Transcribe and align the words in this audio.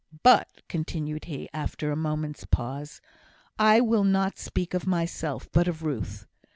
"But," 0.23 0.47
continued 0.67 1.25
he, 1.25 1.47
after 1.53 1.91
a 1.91 1.95
moment's 1.95 2.43
pause, 2.43 3.01
"I 3.59 3.81
will 3.81 4.03
not 4.03 4.39
speak 4.39 4.73
of 4.73 4.87
myself, 4.87 5.47
but 5.51 5.67
of 5.67 5.83
Ruth. 5.83 6.25